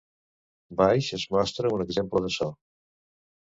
Baix 0.79 1.09
es 1.19 1.27
mostra 1.37 1.73
un 1.77 1.85
exemple 1.87 2.25
d'açò. 2.25 2.51